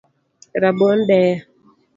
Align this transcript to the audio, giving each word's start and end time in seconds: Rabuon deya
Rabuon 0.61 0.99
deya 1.07 1.37